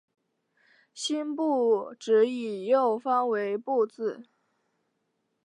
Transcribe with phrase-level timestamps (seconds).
[0.95, 4.23] 辛部只以右方为部字。